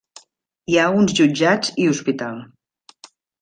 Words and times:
Hi 0.71 0.79
ha 0.79 0.85
uns 1.01 1.13
jutjats 1.19 1.75
i 1.85 1.85
hospital. 1.91 2.41